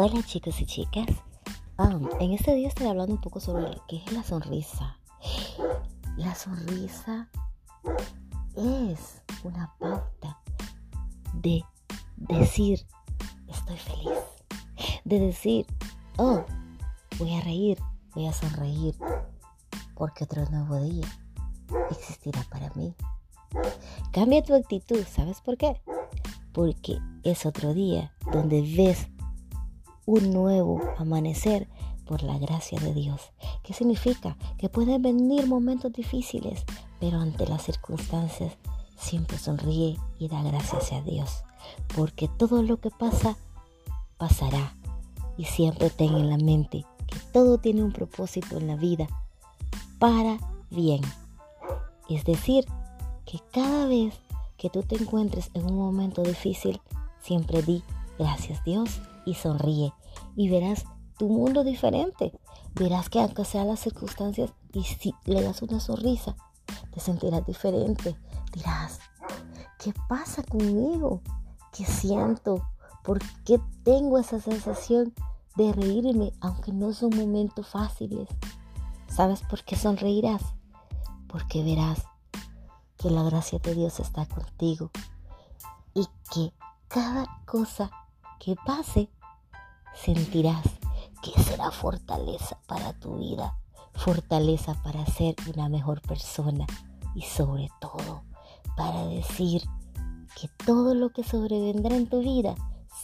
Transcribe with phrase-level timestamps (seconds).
[0.00, 1.08] Hola chicos y chicas.
[1.76, 4.96] Um, en este día estoy hablando un poco sobre qué es la sonrisa.
[6.16, 7.28] La sonrisa
[8.54, 10.38] es una pauta
[11.34, 11.64] de
[12.16, 12.86] decir
[13.48, 14.18] estoy feliz.
[15.04, 15.66] De decir,
[16.16, 16.44] oh,
[17.18, 17.76] voy a reír,
[18.14, 18.94] voy a sonreír,
[19.96, 21.08] porque otro nuevo día
[21.90, 22.94] existirá para mí.
[24.12, 25.82] Cambia tu actitud, ¿sabes por qué?
[26.52, 29.08] Porque es otro día donde ves
[30.08, 31.68] un nuevo amanecer
[32.06, 33.20] por la gracia de Dios.
[33.62, 34.38] ¿Qué significa?
[34.56, 36.64] Que pueden venir momentos difíciles,
[36.98, 38.56] pero ante las circunstancias
[38.96, 41.44] siempre sonríe y da gracias a Dios.
[41.94, 43.36] Porque todo lo que pasa,
[44.16, 44.74] pasará.
[45.36, 49.08] Y siempre ten en la mente que todo tiene un propósito en la vida
[49.98, 50.38] para
[50.70, 51.02] bien.
[52.08, 52.64] Es decir,
[53.26, 54.14] que cada vez
[54.56, 56.80] que tú te encuentres en un momento difícil,
[57.20, 57.84] siempre di
[58.18, 59.92] gracias Dios y sonríe
[60.36, 60.84] y verás
[61.18, 62.32] tu mundo diferente.
[62.74, 66.36] Verás que aunque sean las circunstancias y si le das una sonrisa,
[66.92, 68.16] te sentirás diferente.
[68.52, 69.00] Dirás,
[69.78, 71.22] ¿qué pasa conmigo?
[71.72, 72.62] ¿Qué siento?
[73.02, 75.12] ¿Por qué tengo esa sensación
[75.56, 78.28] de reírme aunque no son momentos fáciles?
[79.08, 80.42] ¿Sabes por qué sonreirás?
[81.26, 82.04] Porque verás
[82.96, 84.90] que la gracia de Dios está contigo
[85.94, 86.52] y que
[86.88, 87.90] cada cosa
[88.38, 89.08] que pase
[89.94, 90.64] sentirás
[91.22, 93.58] que será fortaleza para tu vida,
[93.94, 96.66] fortaleza para ser una mejor persona
[97.14, 98.22] y sobre todo
[98.76, 99.62] para decir
[100.40, 102.54] que todo lo que sobrevendrá en tu vida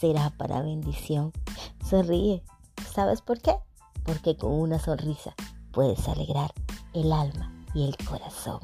[0.00, 1.32] será para bendición.
[1.84, 2.44] Sonríe.
[2.92, 3.56] ¿Sabes por qué?
[4.04, 5.34] Porque con una sonrisa
[5.72, 6.52] puedes alegrar
[6.92, 8.60] el alma y el corazón.